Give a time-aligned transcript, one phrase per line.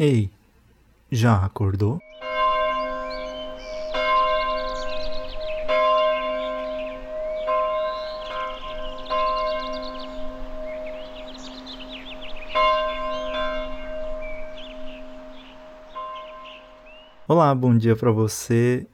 [0.00, 0.30] Ei,
[1.10, 1.98] já acordou?
[17.26, 18.86] Olá, bom dia para você.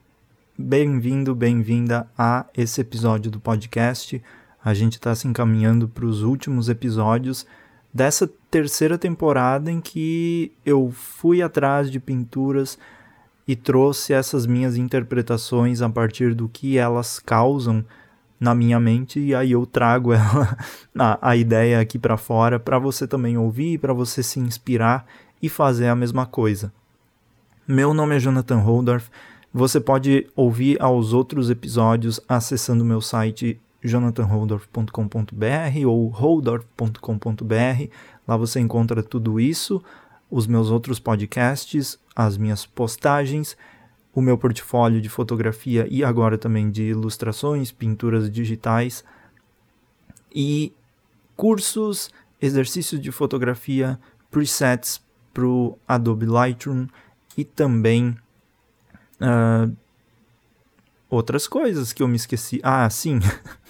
[0.57, 4.23] Bem-vindo, bem-vinda a esse episódio do podcast.
[4.65, 7.47] A gente está se encaminhando para os últimos episódios
[7.93, 12.79] dessa terceira temporada em que eu fui atrás de pinturas
[13.49, 17.85] e trouxe essas minhas interpretações a partir do que elas causam
[18.39, 20.57] na minha mente e aí eu trago ela,
[20.97, 25.05] a, a ideia aqui para fora para você também ouvir, para você se inspirar
[25.43, 26.73] e fazer a mesma coisa.
[27.67, 29.11] Meu nome é Jonathan Holdorf.
[29.53, 37.89] Você pode ouvir aos outros episódios acessando meu site jonathanholdorf.com.br ou holdorf.com.br.
[38.27, 39.83] Lá você encontra tudo isso,
[40.31, 43.57] os meus outros podcasts, as minhas postagens,
[44.15, 49.05] o meu portfólio de fotografia e agora também de ilustrações, pinturas digitais
[50.35, 50.73] e
[51.37, 53.99] cursos, exercícios de fotografia,
[54.31, 56.87] presets para o Adobe Lightroom
[57.37, 58.17] e também
[59.21, 59.77] uh,
[61.11, 62.61] outras coisas que eu me esqueci.
[62.63, 63.19] Ah, sim.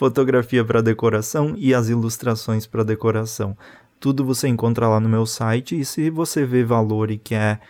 [0.00, 3.54] fotografia para decoração e as ilustrações para decoração.
[4.00, 7.60] Tudo você encontra lá no meu site e se você vê valor e quer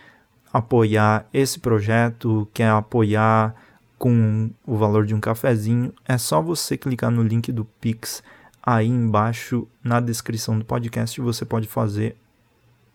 [0.53, 3.53] apoiar esse projeto, quer apoiar
[3.99, 8.23] com o valor de um cafezinho, é só você clicar no link do Pix
[8.63, 12.15] aí embaixo na descrição do podcast você pode fazer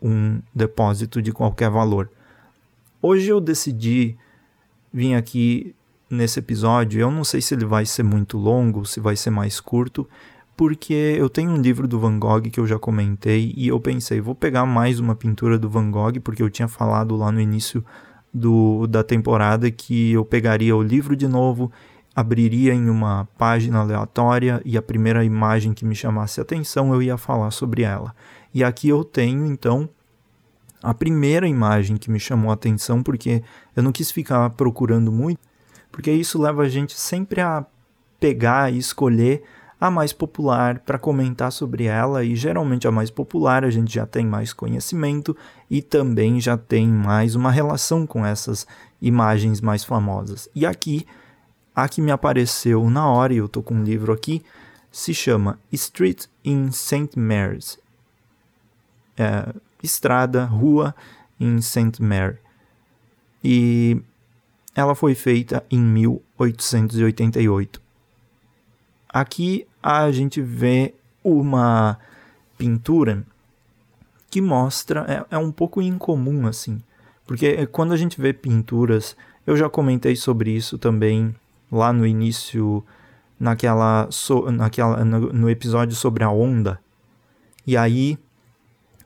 [0.01, 2.11] um depósito de qualquer valor.
[3.03, 4.17] Hoje eu decidi
[4.91, 5.76] vir aqui
[6.11, 7.01] nesse episódio.
[7.01, 10.09] Eu não sei se ele vai ser muito longo, se vai ser mais curto,
[10.57, 14.21] porque eu tenho um livro do Van Gogh que eu já comentei e eu pensei,
[14.21, 17.85] vou pegar mais uma pintura do Van Gogh, porque eu tinha falado lá no início
[18.33, 21.71] do, da temporada que eu pegaria o livro de novo,
[22.15, 27.19] abriria em uma página aleatória e a primeira imagem que me chamasse atenção eu ia
[27.19, 28.15] falar sobre ela.
[28.55, 29.89] E aqui eu tenho então
[30.83, 33.43] a primeira imagem que me chamou atenção, porque
[33.75, 35.41] eu não quis ficar procurando muito
[35.97, 37.65] porque isso leva a gente sempre a
[38.21, 39.43] pegar e escolher
[39.81, 44.05] a mais popular para comentar sobre ela e geralmente a mais popular a gente já
[44.05, 45.35] tem mais conhecimento
[45.71, 48.67] e também já tem mais uma relação com essas
[49.01, 50.51] imagens mais famosas.
[50.55, 51.07] E aqui
[51.75, 54.45] a que me apareceu na hora e eu tô com um livro aqui
[54.93, 57.19] se chama Street in St.
[57.19, 57.79] Mary's.
[59.17, 59.51] É,
[59.83, 60.95] estrada, rua
[61.41, 62.03] em St.
[62.03, 62.37] Mary.
[63.43, 64.03] E
[64.77, 67.81] ela foi feita em 1888.
[69.09, 70.95] Aqui a gente vê
[71.25, 71.99] uma
[72.59, 73.25] pintura
[74.31, 76.83] que mostra, é, é um pouco incomum assim,
[77.27, 79.17] porque quando a gente vê pinturas,
[79.47, 81.35] eu já comentei sobre isso também
[81.73, 82.85] lá no início,
[83.41, 86.79] naquela, so, naquela no, no episódio sobre a onda.
[87.67, 88.19] E aí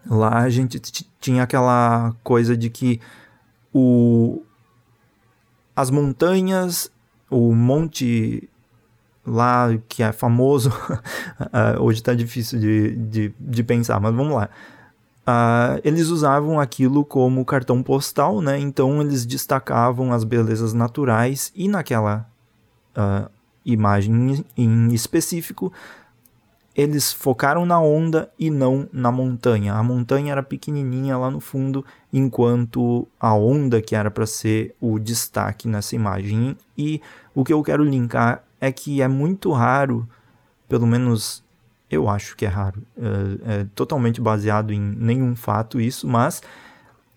[0.04, 0.80] lá a gente
[1.20, 3.00] tinha aquela coisa de que
[3.72, 4.42] o,
[5.80, 6.90] as montanhas,
[7.30, 8.48] o monte
[9.26, 14.48] lá que é famoso, uh, hoje está difícil de, de, de, pensar, mas vamos lá.
[15.22, 18.58] Uh, eles usavam aquilo como cartão postal, né?
[18.58, 22.28] Então eles destacavam as belezas naturais e naquela
[22.96, 23.30] uh,
[23.64, 25.72] imagem em específico
[26.80, 29.74] eles focaram na onda e não na montanha.
[29.74, 34.98] A montanha era pequenininha lá no fundo, enquanto a onda que era para ser o
[34.98, 36.56] destaque nessa imagem.
[36.78, 37.02] E
[37.34, 40.08] o que eu quero linkar é que é muito raro,
[40.66, 41.44] pelo menos
[41.90, 46.40] eu acho que é raro, é, é totalmente baseado em nenhum fato isso, mas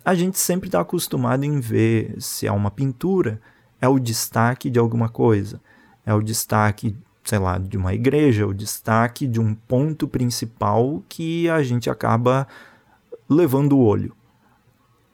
[0.04, 3.40] a gente sempre está acostumado em ver se é uma pintura,
[3.80, 5.62] é o destaque de alguma coisa,
[6.06, 11.50] é o destaque sei lá, de uma igreja, o destaque de um ponto principal que
[11.50, 12.48] a gente acaba
[13.30, 14.16] levando o olho.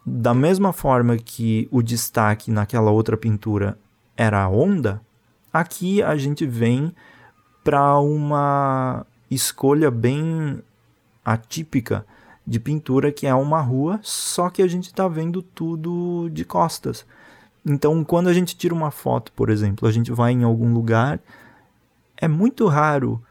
[0.06, 3.78] Da mesma forma que o destaque naquela outra pintura
[4.18, 5.02] era a onda,
[5.54, 6.94] aqui a gente vem
[7.64, 10.64] para uma escolha bem
[11.24, 12.06] atípica
[12.46, 17.06] de pintura que é uma rua, só que a gente está vendo tudo de costas.
[17.64, 21.20] Então, quando a gente tira uma foto, por exemplo, a gente vai em algum lugar
[22.20, 23.24] é muito raro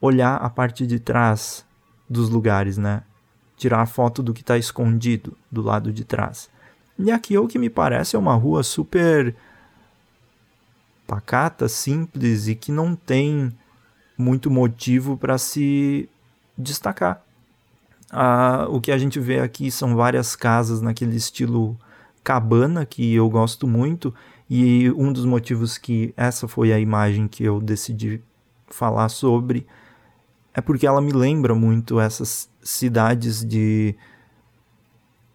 [0.00, 1.64] olhar a parte de trás
[2.08, 3.02] dos lugares, né?
[3.56, 6.50] Tirar a foto do que está escondido do lado de trás.
[6.98, 9.34] E aqui o que me parece é uma rua super
[11.06, 13.52] pacata, simples e que não tem
[14.16, 16.08] muito motivo para se
[16.56, 17.24] destacar.
[18.10, 21.76] Ah, o que a gente vê aqui são várias casas naquele estilo
[22.22, 24.14] cabana que eu gosto muito
[24.50, 28.20] e um dos motivos que essa foi a imagem que eu decidi
[28.66, 29.64] falar sobre
[30.52, 33.94] é porque ela me lembra muito essas cidades de,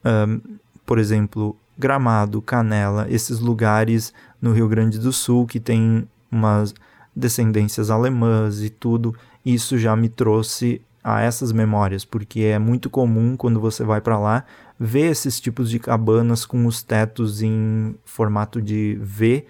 [0.04, 6.74] um, por exemplo, Gramado, Canela, esses lugares no Rio Grande do Sul que tem umas
[7.16, 9.16] descendências alemãs e tudo.
[9.46, 14.20] Isso já me trouxe a essas memórias, porque é muito comum quando você vai para
[14.20, 14.44] lá
[14.80, 19.46] ver esses tipos de cabanas com os tetos em formato de V,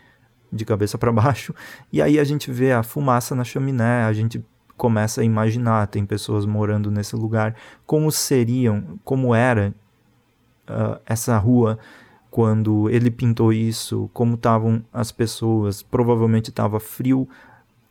[0.51, 1.53] de cabeça para baixo,
[1.91, 4.43] e aí a gente vê a fumaça na chaminé, a gente
[4.77, 7.55] começa a imaginar, tem pessoas morando nesse lugar,
[7.85, 9.73] como seriam, como era
[10.69, 11.79] uh, essa rua
[12.29, 17.27] quando ele pintou isso, como estavam as pessoas, provavelmente estava frio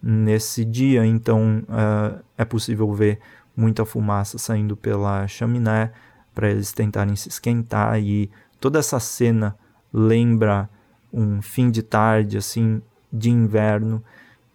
[0.02, 3.18] nesse dia, então uh, é possível ver
[3.56, 5.92] muita fumaça saindo pela chaminé
[6.34, 9.56] para eles tentarem se esquentar e toda essa cena
[9.92, 10.68] lembra
[11.12, 12.82] um fim de tarde assim
[13.12, 14.02] de inverno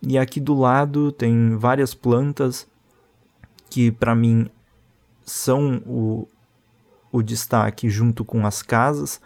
[0.02, 2.68] e aqui do lado tem várias plantas
[3.70, 4.50] que para mim
[5.26, 6.28] são o,
[7.12, 9.22] o destaque junto com as casas.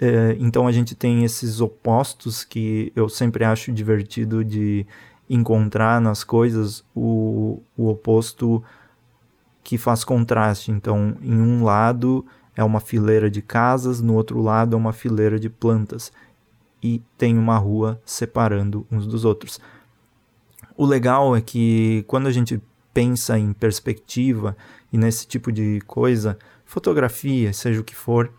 [0.00, 4.86] É, então a gente tem esses opostos que eu sempre acho divertido de
[5.28, 8.62] encontrar nas coisas o, o oposto
[9.64, 10.70] que faz contraste.
[10.70, 12.24] Então, em um lado
[12.54, 16.12] é uma fileira de casas, no outro lado é uma fileira de plantas
[16.82, 19.58] e tem uma rua separando uns dos outros.
[20.76, 22.60] O legal é que quando a gente
[22.92, 24.56] pensa em perspectiva
[24.92, 28.30] e nesse tipo de coisa, fotografia, seja o que for,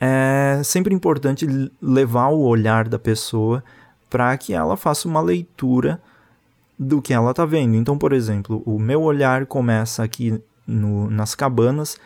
[0.00, 1.46] é sempre importante
[1.80, 3.62] levar o olhar da pessoa
[4.10, 6.02] para que ela faça uma leitura
[6.82, 7.76] do que ela está vendo.
[7.76, 11.96] Então, por exemplo, o meu olhar começa aqui no, nas cabanas.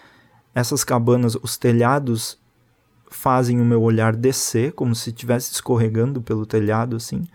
[0.55, 2.39] Essas cabanas, os telhados
[3.11, 7.27] fazem o meu olhar descer, como se estivesse escorregando pelo telhado, assim,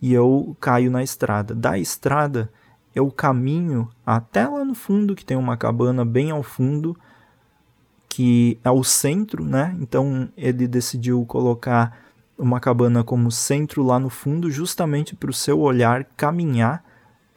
[0.00, 1.54] e eu caio na estrada.
[1.54, 2.50] Da estrada,
[2.94, 6.96] eu caminho até lá no fundo, que tem uma cabana bem ao fundo,
[8.08, 9.76] que é o centro, né?
[9.80, 11.96] Então ele decidiu colocar
[12.36, 16.82] uma cabana como centro lá no fundo, justamente para o seu olhar caminhar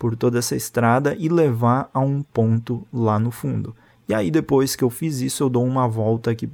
[0.03, 3.73] por toda essa estrada e levar a um ponto lá no fundo.
[4.05, 6.51] E aí depois que eu fiz isso, eu dou uma volta aqui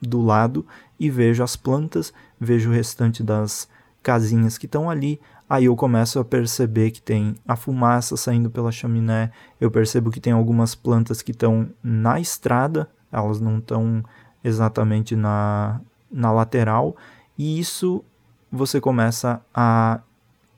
[0.00, 0.64] do lado
[1.00, 3.68] e vejo as plantas, vejo o restante das
[4.04, 5.20] casinhas que estão ali.
[5.50, 10.20] Aí eu começo a perceber que tem a fumaça saindo pela chaminé, eu percebo que
[10.20, 14.04] tem algumas plantas que estão na estrada, elas não estão
[14.44, 16.96] exatamente na, na lateral,
[17.36, 18.04] e isso
[18.48, 19.98] você começa a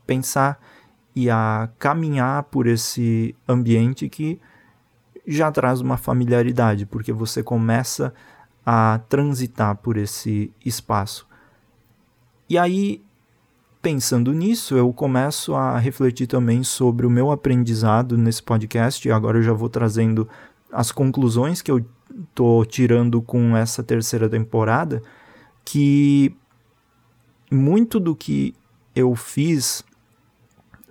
[0.07, 0.61] pensar
[1.15, 4.41] e a caminhar por esse ambiente que
[5.27, 8.13] já traz uma familiaridade, porque você começa
[8.65, 11.27] a transitar por esse espaço.
[12.49, 13.03] E aí,
[13.81, 19.39] pensando nisso, eu começo a refletir também sobre o meu aprendizado nesse podcast, e agora
[19.39, 20.29] eu já vou trazendo
[20.73, 21.85] as conclusões que eu
[22.35, 25.03] tô tirando com essa terceira temporada,
[25.65, 26.37] que
[27.51, 28.55] muito do que
[28.95, 29.85] eu fiz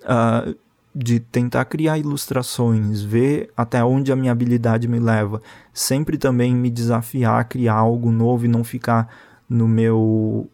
[0.03, 0.55] uh,
[0.95, 5.41] de tentar criar ilustrações, ver até onde a minha habilidade me leva,
[5.73, 9.09] sempre também me desafiar a criar algo novo e não ficar
[9.49, 10.49] no meu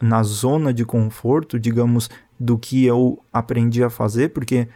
[0.00, 4.68] na zona de conforto, digamos, do que eu aprendi a fazer, porque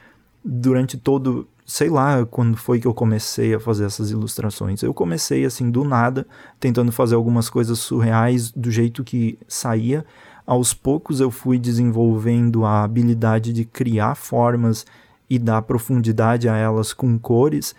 [0.44, 4.82] durante todo, sei lá, quando foi que eu comecei a fazer essas ilustrações.
[4.82, 6.26] Eu comecei assim do nada,
[6.58, 10.04] tentando fazer algumas coisas surreais do jeito que saía,
[10.48, 14.86] aos poucos eu fui desenvolvendo a habilidade de criar formas
[15.28, 17.74] e dar profundidade a elas com cores,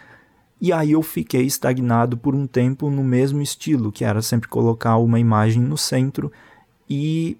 [0.61, 4.97] e aí eu fiquei estagnado por um tempo no mesmo estilo, que era sempre colocar
[4.97, 6.31] uma imagem no centro
[6.87, 7.35] e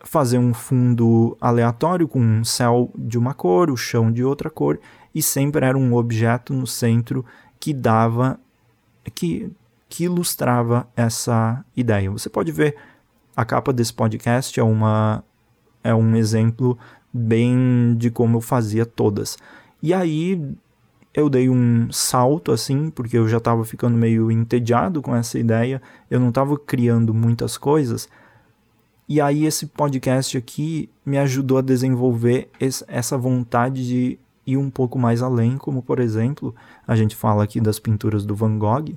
[0.00, 4.80] fazer um fundo aleatório com um céu de uma cor, o chão de outra cor,
[5.14, 7.22] e sempre era um objeto no centro
[7.60, 8.40] que dava
[9.14, 9.52] que
[9.90, 12.10] que ilustrava essa ideia.
[12.10, 12.74] Você pode ver
[13.36, 15.24] a capa desse podcast é uma
[15.82, 16.78] é um exemplo
[17.12, 19.36] bem de como eu fazia todas.
[19.82, 20.56] E aí
[21.12, 25.80] eu dei um salto assim, porque eu já estava ficando meio entediado com essa ideia,
[26.10, 28.08] eu não estava criando muitas coisas.
[29.08, 34.70] E aí esse podcast aqui me ajudou a desenvolver esse, essa vontade de ir um
[34.70, 36.54] pouco mais além, como por exemplo,
[36.86, 38.96] a gente fala aqui das pinturas do Van Gogh,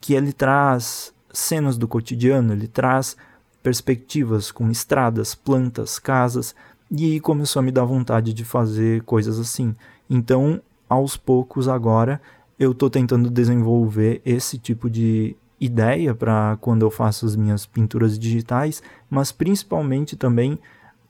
[0.00, 3.16] que ele traz cenas do cotidiano, ele traz
[3.64, 6.54] perspectivas com estradas, plantas, casas,
[6.90, 9.74] e aí começou a me dar vontade de fazer coisas assim.
[10.08, 12.20] Então, aos poucos agora,
[12.58, 18.18] eu estou tentando desenvolver esse tipo de ideia para quando eu faço as minhas pinturas
[18.18, 20.58] digitais, mas principalmente também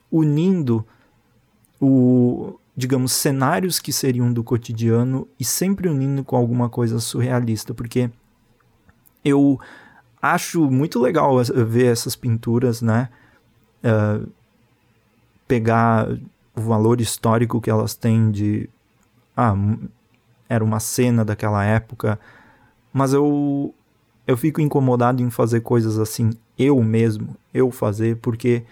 [0.08, 0.86] unindo
[1.80, 8.08] o, digamos, cenários que seriam do cotidiano e sempre unindo com alguma coisa surrealista, porque
[9.24, 9.58] eu
[10.32, 13.10] acho muito legal ver essas pinturas, né?
[13.84, 14.26] Uh,
[15.46, 16.08] pegar
[16.56, 18.68] o valor histórico que elas têm de.
[19.36, 19.54] Ah,
[20.48, 22.18] era uma cena daquela época,
[22.92, 23.74] mas eu
[24.26, 28.62] eu fico incomodado em fazer coisas assim eu mesmo, eu fazer, porque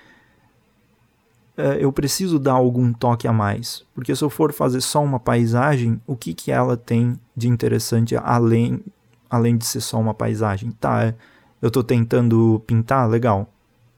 [1.59, 3.85] uh, eu preciso dar algum toque a mais.
[3.95, 8.17] Porque se eu for fazer só uma paisagem, o que que ela tem de interessante
[8.17, 8.81] além
[9.29, 10.71] além de ser só uma paisagem?
[10.73, 11.15] Tá,
[11.63, 13.49] eu estou tentando pintar, legal.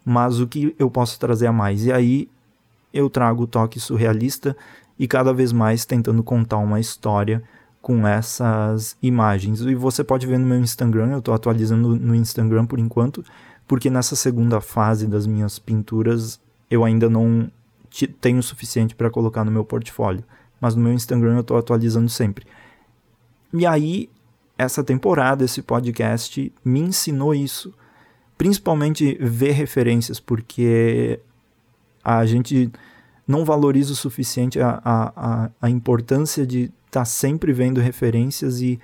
[0.04, 1.86] Mas o que eu posso trazer a mais?
[1.86, 2.28] E aí
[2.92, 4.54] eu trago o toque surrealista
[4.98, 7.42] e cada vez mais tentando contar uma história
[7.80, 9.62] com essas imagens.
[9.62, 13.24] E você pode ver no meu Instagram, eu estou atualizando no Instagram por enquanto,
[13.66, 16.38] porque nessa segunda fase das minhas pinturas
[16.70, 17.50] eu ainda não
[18.20, 20.24] tenho o suficiente para colocar no meu portfólio.
[20.60, 22.46] Mas no meu Instagram eu estou atualizando sempre.
[23.52, 24.10] E aí,
[24.56, 27.72] essa temporada, esse podcast me ensinou isso.
[28.36, 31.20] Principalmente ver referências, porque
[32.02, 32.70] a gente
[33.26, 38.78] não valoriza o suficiente a, a, a importância de estar tá sempre vendo referências e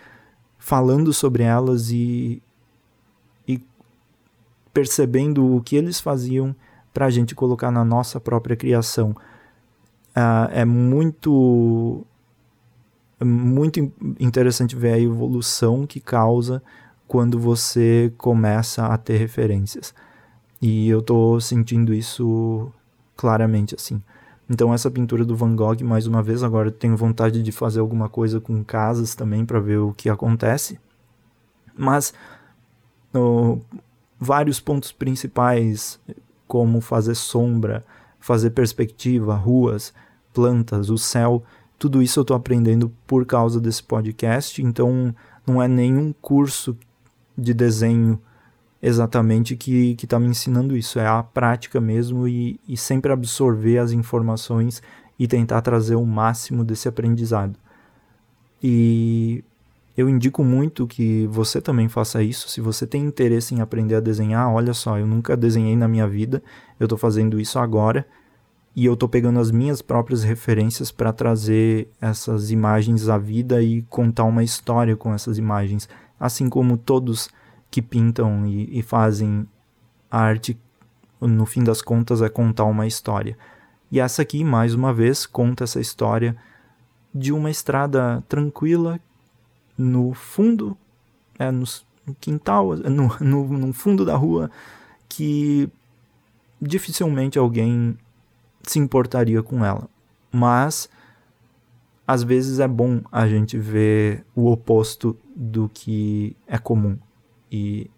[0.59, 2.43] falando sobre elas e,
[3.47, 3.61] e
[4.73, 6.55] percebendo o que eles faziam
[6.93, 9.11] para a gente colocar na nossa própria criação.
[10.11, 12.05] Uh, é muito
[13.21, 16.63] é muito interessante ver a evolução que causa
[17.07, 19.95] quando você começa a ter referências.
[20.61, 22.73] E eu estou sentindo isso
[23.17, 24.03] claramente assim.
[24.49, 28.09] Então essa pintura do Van Gogh, mais uma vez, agora tenho vontade de fazer alguma
[28.09, 30.81] coisa com casas também para ver o que acontece.
[31.77, 32.15] Mas
[34.19, 36.01] vários pontos principais,
[36.49, 37.85] como fazer sombra,
[38.19, 39.93] fazer perspectiva, ruas,
[40.33, 41.43] plantas, o céu,
[41.81, 44.63] tudo isso eu estou aprendendo por causa desse podcast.
[44.63, 45.15] Então
[45.47, 46.77] não é nenhum curso
[47.37, 48.21] de desenho
[48.83, 50.99] exatamente que está me ensinando isso.
[50.99, 54.83] É a prática mesmo e, e sempre absorver as informações
[55.19, 57.59] e tentar trazer o máximo desse aprendizado.
[58.63, 59.43] E
[59.97, 62.47] eu indico muito que você também faça isso.
[62.51, 66.07] Se você tem interesse em aprender a desenhar, olha só, eu nunca desenhei na minha
[66.07, 66.43] vida,
[66.79, 68.07] eu estou fazendo isso agora
[68.75, 73.83] e eu estou pegando as minhas próprias referências para trazer essas imagens à vida e
[73.83, 75.89] contar uma história com essas imagens.
[76.19, 77.29] Assim como todos
[77.71, 79.47] que pintam e, e fazem
[80.11, 80.57] arte,
[81.21, 83.37] no fim das contas, é contar uma história.
[83.91, 86.37] E essa aqui, mais uma vez, conta essa história
[87.13, 89.01] de uma estrada tranquila
[89.77, 90.77] no fundo,
[91.39, 91.65] é, no,
[92.07, 94.49] no quintal, no, no, no fundo da rua,
[95.09, 95.69] que
[96.63, 97.97] dificilmente alguém
[98.63, 99.89] se importaria com ela.
[100.33, 100.89] Mas
[102.07, 106.99] às vezes é bom a gente ver o oposto do que é comum.
[107.51, 107.89] E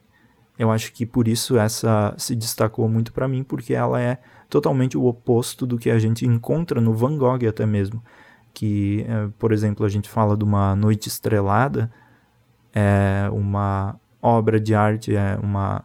[0.59, 4.19] eu acho que por isso essa se destacou muito para mim, porque ela é
[4.50, 8.02] totalmente o oposto do que a gente encontra no Van Gogh até mesmo.
[8.52, 11.90] Que, é, por exemplo, a gente fala de uma noite estrelada,
[12.75, 15.85] é uma obra de arte, é uma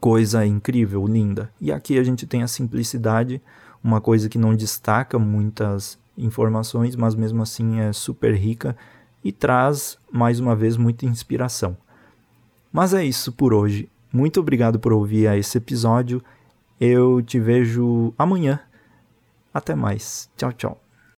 [0.00, 1.50] coisa incrível, linda.
[1.60, 3.42] E aqui a gente tem a simplicidade,
[3.82, 8.76] uma coisa que não destaca muitas informações, mas mesmo assim é super rica
[9.22, 11.76] e traz mais uma vez muita inspiração.
[12.72, 13.88] Mas é isso por hoje.
[14.12, 16.22] Muito obrigado por ouvir esse episódio.
[16.80, 18.60] Eu te vejo amanhã.
[19.52, 20.30] Até mais.
[20.36, 20.87] Tchau, tchau.